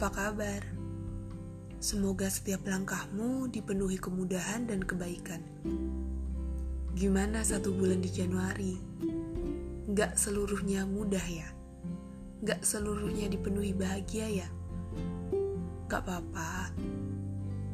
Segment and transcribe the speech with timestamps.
[0.00, 0.64] Apa kabar?
[1.76, 5.44] Semoga setiap langkahmu dipenuhi kemudahan dan kebaikan.
[6.96, 8.80] Gimana satu bulan di Januari?
[9.92, 11.52] Gak seluruhnya mudah ya?
[12.40, 14.48] Gak seluruhnya dipenuhi bahagia ya?
[15.84, 16.72] Gak apa-apa.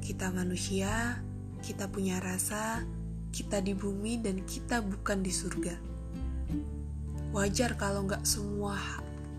[0.02, 1.22] Kita manusia,
[1.62, 2.82] kita punya rasa,
[3.30, 5.78] kita di bumi dan kita bukan di surga.
[7.30, 8.74] Wajar kalau gak semua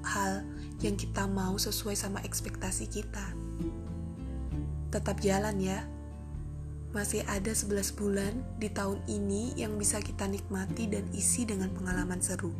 [0.07, 0.48] hal
[0.81, 3.26] yang kita mau sesuai sama ekspektasi kita.
[4.94, 5.81] Tetap jalan ya.
[6.95, 12.23] Masih ada 11 bulan di tahun ini yang bisa kita nikmati dan isi dengan pengalaman
[12.23, 12.55] seru.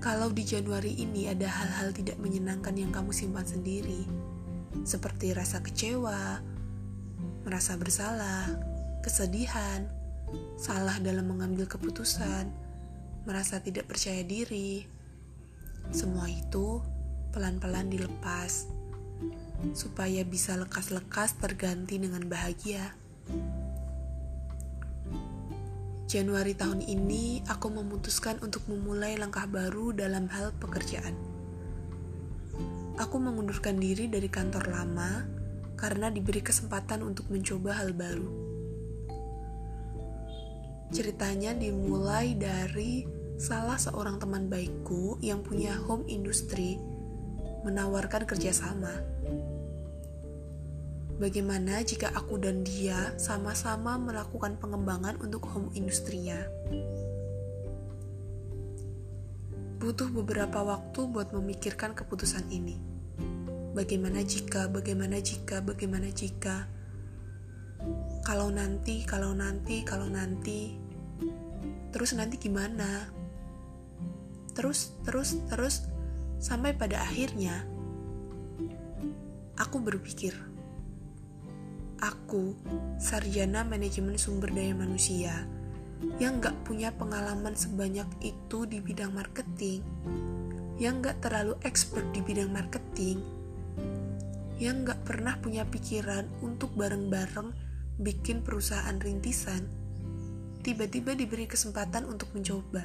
[0.00, 4.04] Kalau di Januari ini ada hal-hal tidak menyenangkan yang kamu simpan sendiri,
[4.84, 6.44] seperti rasa kecewa,
[7.44, 8.52] merasa bersalah,
[9.00, 9.88] kesedihan,
[10.60, 12.52] salah dalam mengambil keputusan,
[13.24, 14.84] merasa tidak percaya diri,
[15.90, 16.80] semua itu
[17.34, 18.70] pelan-pelan dilepas
[19.72, 22.92] supaya bisa lekas-lekas terganti dengan bahagia.
[26.04, 31.16] Januari tahun ini, aku memutuskan untuk memulai langkah baru dalam hal pekerjaan.
[33.00, 35.26] Aku mengundurkan diri dari kantor lama
[35.74, 38.30] karena diberi kesempatan untuk mencoba hal baru.
[40.94, 43.02] Ceritanya dimulai dari
[43.34, 46.78] salah seorang teman baikku yang punya home industry
[47.66, 48.92] menawarkan kerjasama.
[51.14, 56.42] Bagaimana jika aku dan dia sama-sama melakukan pengembangan untuk home industrinya?
[59.78, 62.82] Butuh beberapa waktu buat memikirkan keputusan ini.
[63.74, 66.66] Bagaimana jika, bagaimana jika, bagaimana jika?
[68.26, 70.78] Kalau nanti, kalau nanti, kalau nanti,
[71.94, 73.23] terus nanti gimana?
[74.54, 75.84] Terus terus terus
[76.38, 77.66] sampai pada akhirnya
[79.58, 80.34] aku berpikir
[82.02, 82.54] aku
[82.98, 85.46] sarjana manajemen sumber daya manusia
[86.18, 89.80] yang gak punya pengalaman sebanyak itu di bidang marketing
[90.78, 93.22] yang gak terlalu expert di bidang marketing
[94.58, 97.50] yang gak pernah punya pikiran untuk bareng-bareng
[97.98, 99.66] bikin perusahaan rintisan
[100.66, 102.82] tiba-tiba diberi kesempatan untuk mencoba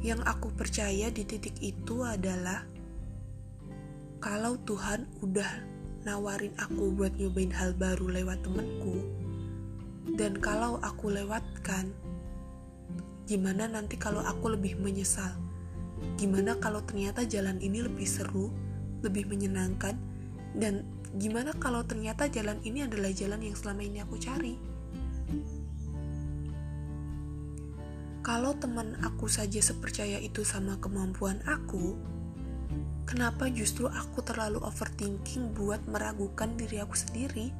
[0.00, 2.64] yang aku percaya di titik itu adalah
[4.20, 5.50] kalau Tuhan udah
[6.08, 9.04] nawarin aku buat nyobain hal baru lewat temenku,
[10.16, 11.92] dan kalau aku lewatkan,
[13.28, 15.36] gimana nanti kalau aku lebih menyesal?
[16.16, 18.48] Gimana kalau ternyata jalan ini lebih seru,
[19.04, 20.00] lebih menyenangkan,
[20.56, 20.88] dan
[21.20, 24.69] gimana kalau ternyata jalan ini adalah jalan yang selama ini aku cari?
[28.30, 31.98] Kalau teman aku saja sepercaya itu sama kemampuan aku,
[33.02, 37.50] kenapa justru aku terlalu overthinking buat meragukan diri aku sendiri?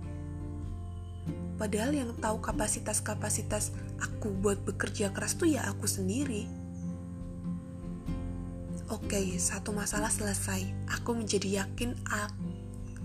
[1.59, 6.47] Padahal yang tahu kapasitas-kapasitas aku buat bekerja keras tuh ya aku sendiri.
[8.95, 10.71] Oke, satu masalah selesai.
[11.03, 11.99] Aku menjadi yakin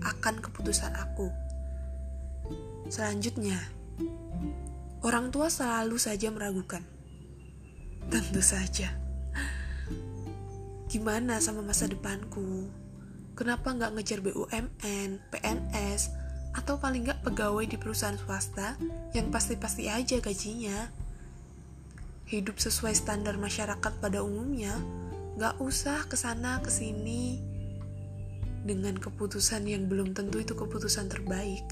[0.06, 1.34] akan keputusan aku.
[2.94, 3.58] Selanjutnya,
[5.02, 6.94] orang tua selalu saja meragukan
[8.06, 8.94] Tentu saja.
[10.86, 12.70] Gimana sama masa depanku?
[13.34, 16.14] Kenapa nggak ngejar BUMN, PNS,
[16.54, 18.78] atau paling nggak pegawai di perusahaan swasta
[19.12, 20.88] yang pasti-pasti aja gajinya?
[22.30, 24.72] Hidup sesuai standar masyarakat pada umumnya,
[25.36, 27.42] nggak usah ke sana ke sini
[28.66, 31.66] dengan keputusan yang belum tentu itu keputusan terbaik.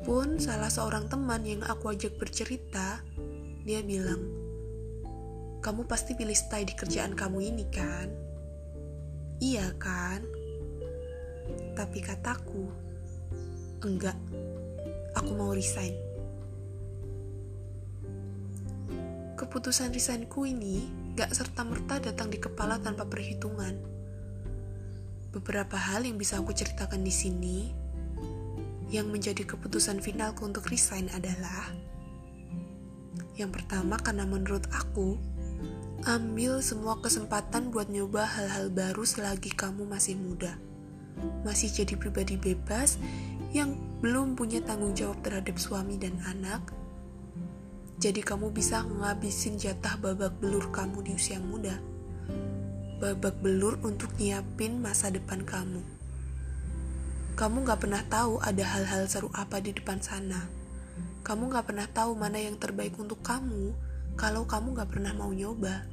[0.00, 3.04] Pun salah seorang teman yang aku ajak bercerita,
[3.64, 4.22] dia bilang,
[5.60, 8.08] kamu pasti pilih stay di kerjaan kamu ini kan?
[9.40, 10.24] Iya kan?
[11.76, 12.68] Tapi kataku,
[13.84, 14.16] enggak,
[15.16, 15.92] aku mau resign.
[19.36, 20.84] Keputusan resignku ini
[21.16, 23.72] gak serta-merta datang di kepala tanpa perhitungan.
[25.32, 27.58] Beberapa hal yang bisa aku ceritakan di sini
[28.92, 31.72] yang menjadi keputusan finalku untuk resign adalah
[33.40, 35.16] yang pertama karena menurut aku,
[36.04, 40.60] ambil semua kesempatan buat nyoba hal-hal baru selagi kamu masih muda.
[41.44, 43.00] Masih jadi pribadi bebas
[43.56, 46.60] yang belum punya tanggung jawab terhadap suami dan anak.
[48.00, 51.76] Jadi kamu bisa ngabisin jatah babak belur kamu di usia muda.
[53.00, 55.80] Babak belur untuk nyiapin masa depan kamu.
[57.36, 60.59] Kamu gak pernah tahu ada hal-hal seru apa di depan sana
[61.20, 63.76] kamu gak pernah tahu mana yang terbaik untuk kamu
[64.16, 65.84] kalau kamu gak pernah mau nyoba.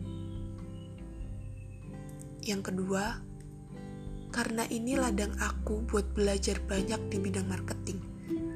[2.47, 3.19] Yang kedua,
[4.31, 7.99] karena ini ladang aku buat belajar banyak di bidang marketing,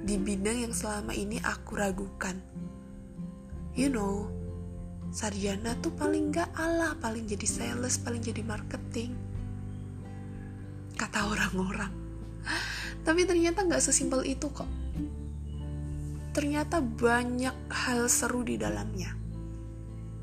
[0.07, 2.39] di bidang yang selama ini aku ragukan.
[3.75, 4.27] You know,
[5.11, 9.15] sarjana tuh paling gak Allah, paling jadi sales, paling jadi marketing.
[10.95, 11.91] Kata orang-orang.
[13.07, 14.80] Tapi ternyata gak sesimpel itu kok.
[16.31, 19.11] Ternyata banyak hal seru di dalamnya.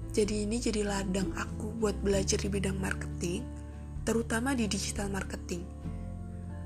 [0.08, 3.44] Jadi ini jadi ladang aku buat belajar di bidang marketing,
[4.08, 5.62] terutama di digital marketing.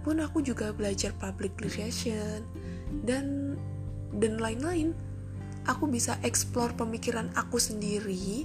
[0.07, 2.47] Pun aku juga belajar public relation
[3.03, 3.59] dan
[4.15, 4.95] dan lain-lain
[5.67, 8.45] aku bisa explore pemikiran aku sendiri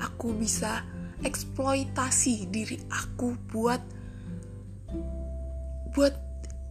[0.00, 0.82] aku bisa
[1.20, 3.82] eksploitasi diri aku buat
[5.92, 6.14] buat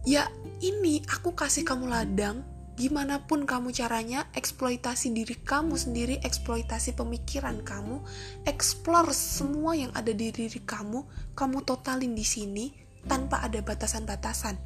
[0.04, 0.26] ya
[0.60, 2.42] ini aku kasih kamu ladang
[2.80, 8.00] gimana pun kamu caranya eksploitasi diri kamu sendiri eksploitasi pemikiran kamu
[8.48, 11.04] explore semua yang ada di diri kamu
[11.36, 12.72] kamu totalin di sini
[13.04, 14.56] tanpa ada batasan-batasan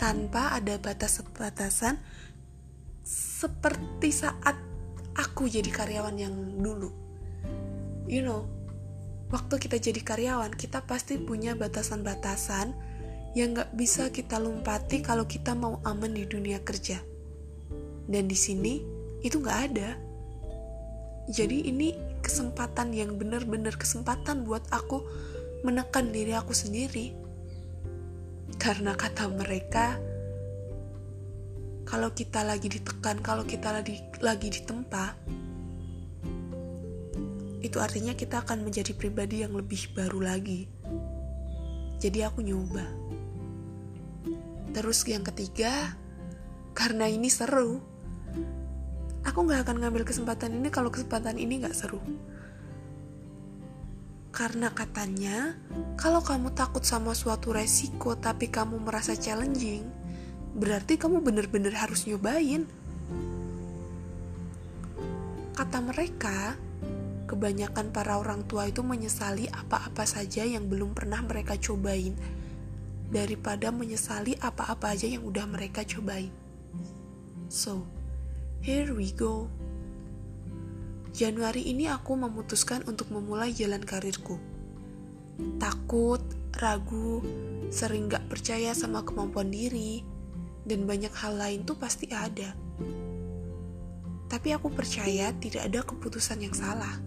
[0.00, 2.00] tanpa ada batas-batasan
[3.04, 4.56] seperti saat
[5.18, 6.94] aku jadi karyawan yang dulu.
[8.06, 8.46] You know,
[9.34, 12.72] waktu kita jadi karyawan, kita pasti punya batasan-batasan
[13.38, 16.98] yang gak bisa kita lompati kalau kita mau aman di dunia kerja.
[18.10, 18.82] Dan di sini,
[19.22, 19.94] itu gak ada.
[21.30, 25.06] Jadi ini kesempatan yang benar-benar kesempatan buat aku
[25.62, 27.14] menekan diri aku sendiri.
[28.58, 30.02] Karena kata mereka,
[31.86, 35.14] kalau kita lagi ditekan, kalau kita lagi lagi ditempa,
[37.62, 40.66] itu artinya kita akan menjadi pribadi yang lebih baru lagi.
[42.02, 43.07] Jadi aku nyoba.
[44.78, 45.98] Terus yang ketiga,
[46.70, 47.82] karena ini seru,
[49.26, 51.98] aku nggak akan ngambil kesempatan ini kalau kesempatan ini nggak seru.
[54.30, 55.58] Karena katanya,
[55.98, 59.82] kalau kamu takut sama suatu resiko tapi kamu merasa challenging,
[60.54, 62.62] berarti kamu bener-bener harus nyobain.
[65.58, 66.54] Kata mereka,
[67.26, 72.14] kebanyakan para orang tua itu menyesali apa-apa saja yang belum pernah mereka cobain
[73.08, 76.32] daripada menyesali apa-apa aja yang udah mereka cobain.
[77.48, 77.88] So,
[78.60, 79.48] here we go.
[81.16, 84.36] Januari ini aku memutuskan untuk memulai jalan karirku.
[85.56, 86.20] Takut,
[86.60, 87.24] ragu,
[87.72, 90.04] sering gak percaya sama kemampuan diri,
[90.68, 92.52] dan banyak hal lain tuh pasti ada.
[94.28, 97.00] Tapi aku percaya tidak ada keputusan yang salah.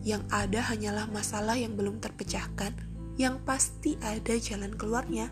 [0.00, 2.72] Yang ada hanyalah masalah yang belum terpecahkan,
[3.20, 5.28] yang pasti ada jalan keluarnya.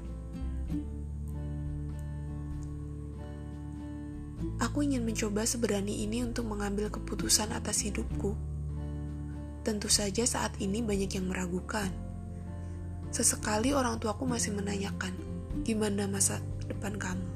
[4.60, 8.36] Aku ingin mencoba seberani ini untuk mengambil keputusan atas hidupku.
[9.64, 11.88] Tentu saja saat ini banyak yang meragukan.
[13.08, 15.16] Sesekali orang tuaku masih menanyakan,
[15.64, 17.26] gimana masa depan kamu?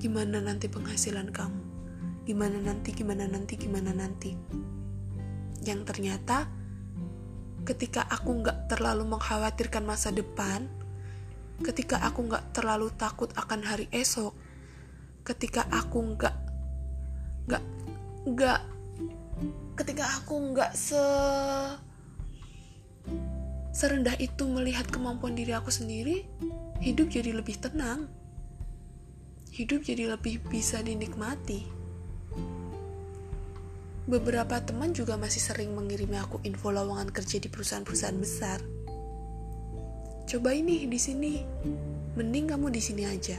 [0.00, 1.60] Gimana nanti penghasilan kamu?
[2.26, 4.34] Gimana nanti, gimana nanti, gimana nanti?
[5.62, 6.50] Yang ternyata
[7.66, 10.70] ketika aku nggak terlalu mengkhawatirkan masa depan,
[11.66, 14.30] ketika aku nggak terlalu takut akan hari esok,
[15.26, 16.36] ketika aku nggak
[17.50, 17.64] nggak
[18.26, 18.60] nggak
[19.74, 21.02] ketika aku nggak se
[23.76, 26.24] serendah itu melihat kemampuan diri aku sendiri,
[26.80, 28.08] hidup jadi lebih tenang.
[29.52, 31.68] Hidup jadi lebih bisa dinikmati.
[34.06, 38.62] Beberapa teman juga masih sering mengirimi aku info lowongan kerja di perusahaan-perusahaan besar.
[40.30, 41.42] Coba ini di sini.
[42.14, 43.34] Mending kamu di sini aja.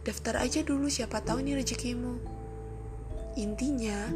[0.00, 2.16] Daftar aja dulu siapa tahu ini rezekimu.
[3.36, 4.08] Intinya,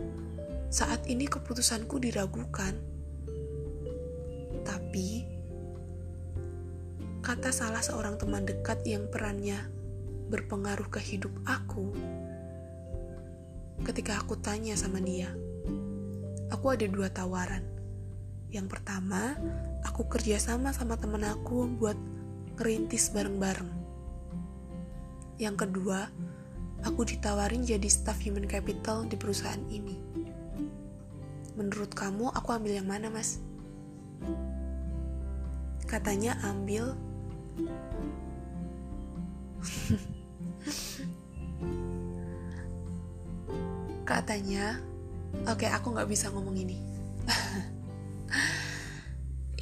[0.72, 2.80] saat ini keputusanku diragukan.
[4.64, 5.28] Tapi
[7.20, 9.68] kata salah seorang teman dekat yang perannya
[10.32, 11.92] berpengaruh ke hidup aku.
[13.84, 15.28] Ketika aku tanya sama dia,
[16.50, 17.64] aku ada dua tawaran.
[18.50, 19.36] Yang pertama,
[19.86, 21.96] aku kerja sama sama temen aku buat
[22.58, 23.70] ngerintis bareng-bareng.
[25.42, 26.06] Yang kedua,
[26.86, 29.98] aku ditawarin jadi staff human capital di perusahaan ini.
[31.58, 33.38] Menurut kamu, aku ambil yang mana, Mas?
[35.86, 36.94] Katanya ambil
[44.04, 44.78] Katanya,
[45.42, 46.78] oke okay, aku nggak bisa ngomong ini.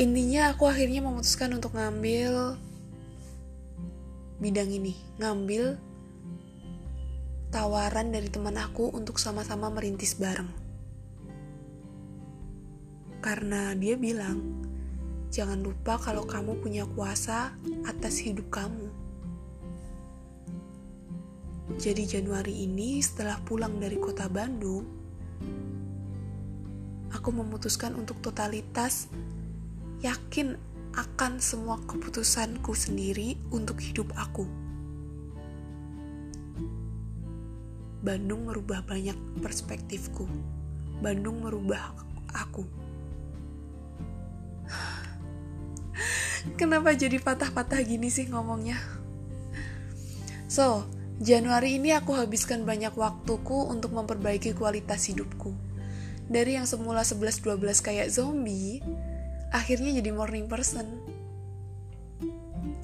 [0.05, 2.61] Intinya aku akhirnya memutuskan untuk ngambil
[4.43, 5.81] bidang ini, ngambil
[7.49, 10.53] tawaran dari teman aku untuk sama-sama merintis bareng.
[13.23, 14.63] Karena dia bilang,
[15.33, 17.57] Jangan lupa kalau kamu punya kuasa
[17.89, 18.93] atas hidup kamu.
[21.81, 25.02] Jadi Januari ini setelah pulang dari kota Bandung,
[27.13, 29.09] aku memutuskan untuk totalitas
[30.03, 30.59] yakin
[30.93, 34.45] akan semua keputusanku sendiri untuk hidup aku.
[38.03, 40.27] Bandung merubah banyak perspektifku.
[40.99, 41.95] Bandung merubah
[42.35, 42.67] aku.
[46.59, 48.77] Kenapa jadi patah-patah gini sih ngomongnya?
[50.51, 50.85] So,
[51.23, 55.72] Januari ini aku habiskan banyak waktuku untuk memperbaiki kualitas hidupku.
[56.33, 58.81] Dari yang semula 11-12 kayak zombie,
[59.53, 60.89] akhirnya jadi morning person.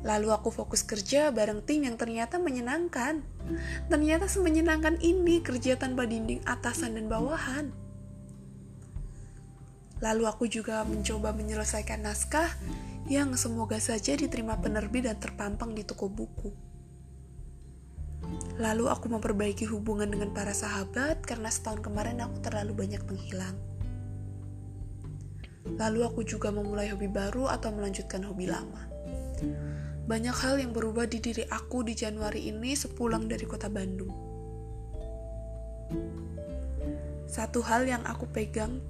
[0.05, 3.25] Lalu aku fokus kerja bareng tim yang ternyata menyenangkan.
[3.88, 7.73] Ternyata semenyenangkan ini kerja tanpa dinding atasan dan bawahan.
[10.05, 12.52] Lalu aku juga mencoba menyelesaikan naskah
[13.09, 16.67] yang semoga saja diterima penerbit dan terpampang di toko buku.
[18.58, 23.54] Lalu aku memperbaiki hubungan dengan para sahabat karena setahun kemarin aku terlalu banyak menghilang.
[25.78, 28.90] Lalu aku juga memulai hobi baru atau melanjutkan hobi lama.
[30.10, 34.10] Banyak hal yang berubah di diri aku di Januari ini sepulang dari kota Bandung.
[37.30, 38.82] Satu hal yang aku pegang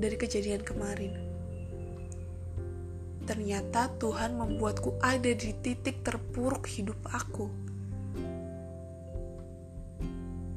[0.00, 1.30] dari kejadian kemarin
[3.30, 7.69] ternyata Tuhan membuatku ada di titik terpuruk hidup aku.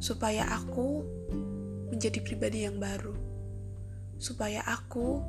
[0.03, 0.99] Supaya aku
[1.87, 3.15] menjadi pribadi yang baru.
[4.19, 5.23] Supaya aku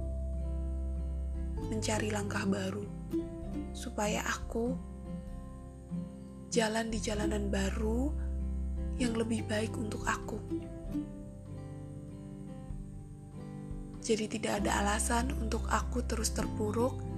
[1.71, 2.83] mencari langkah baru.
[3.71, 4.75] Supaya aku
[6.51, 8.11] jalan di jalanan baru
[8.99, 10.43] yang lebih baik untuk aku.
[14.03, 17.15] Jadi tidak ada alasan untuk aku terus terpuruk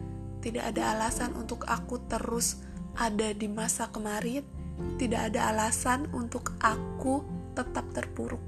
[0.47, 2.63] tidak ada alasan untuk aku terus
[2.95, 4.47] ada di masa kemarin.
[4.95, 7.19] Tidak ada alasan untuk aku
[7.57, 8.45] tetap terpuruk.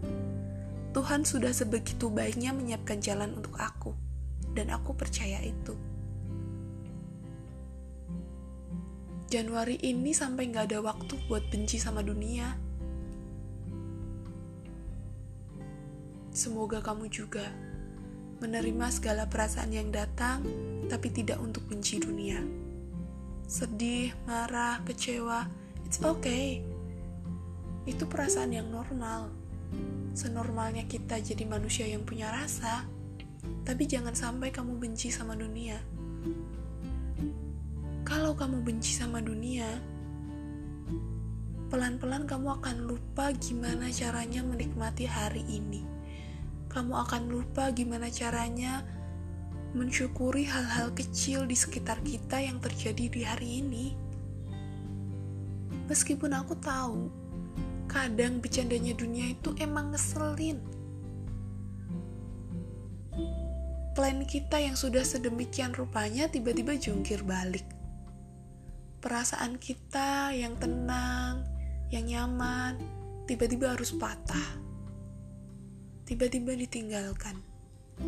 [0.92, 3.96] Tuhan sudah sebegitu baiknya menyiapkan jalan untuk aku,
[4.52, 5.72] dan aku percaya itu.
[9.28, 12.56] Januari ini sampai gak ada waktu buat benci sama dunia.
[16.32, 17.44] Semoga kamu juga
[18.40, 20.46] menerima segala perasaan yang datang,
[20.88, 22.40] tapi tidak untuk benci dunia.
[23.44, 25.48] Sedih, marah, kecewa,
[25.84, 26.67] it's okay.
[27.88, 29.32] Itu perasaan yang normal.
[30.12, 32.84] Senormalnya kita jadi manusia yang punya rasa,
[33.64, 35.80] tapi jangan sampai kamu benci sama dunia.
[38.04, 39.80] Kalau kamu benci sama dunia,
[41.72, 45.98] pelan-pelan kamu akan lupa gimana caranya menikmati hari ini
[46.68, 48.84] kamu akan lupa gimana caranya
[49.72, 53.86] mensyukuri hal-hal kecil di sekitar kita yang terjadi di hari ini.
[55.88, 57.08] Meskipun aku tahu,
[57.98, 60.62] kadang bercandanya dunia itu emang ngeselin.
[63.98, 67.66] Plan kita yang sudah sedemikian rupanya tiba-tiba jungkir balik.
[69.02, 71.42] Perasaan kita yang tenang,
[71.90, 72.78] yang nyaman,
[73.26, 74.68] tiba-tiba harus patah
[76.08, 77.36] tiba-tiba ditinggalkan,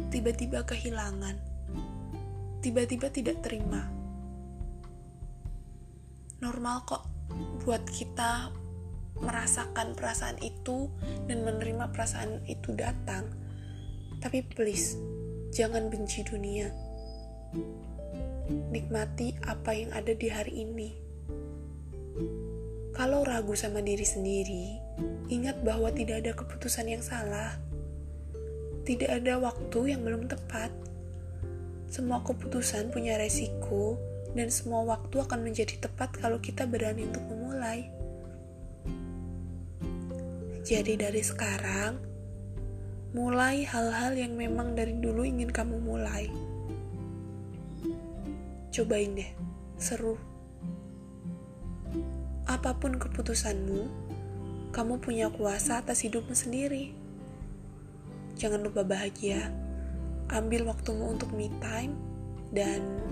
[0.08, 1.36] tiba-tiba kehilangan,
[2.64, 3.92] tiba-tiba tidak terima.
[6.40, 7.04] Normal kok
[7.60, 8.56] buat kita
[9.20, 10.88] merasakan perasaan itu
[11.28, 13.28] dan menerima perasaan itu datang.
[14.20, 14.96] Tapi please,
[15.52, 16.68] jangan benci dunia.
[18.50, 20.90] Nikmati apa yang ada di hari ini.
[22.96, 24.76] Kalau ragu sama diri sendiri,
[25.30, 27.56] ingat bahwa tidak ada keputusan yang salah
[28.90, 30.72] tidak ada waktu yang belum tepat.
[31.86, 33.94] Semua keputusan punya resiko,
[34.34, 37.86] dan semua waktu akan menjadi tepat kalau kita berani untuk memulai.
[40.60, 41.98] Jadi, dari sekarang,
[43.10, 46.30] mulai hal-hal yang memang dari dulu ingin kamu mulai.
[48.70, 49.30] Cobain deh,
[49.80, 50.14] seru.
[52.46, 53.90] Apa pun keputusanmu,
[54.70, 56.94] kamu punya kuasa atas hidupmu sendiri.
[58.38, 59.50] Jangan lupa bahagia.
[60.30, 61.98] Ambil waktumu untuk me time
[62.54, 63.02] dan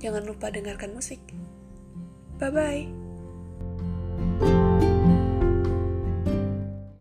[0.00, 1.20] jangan lupa dengarkan musik.
[2.40, 2.95] Bye bye.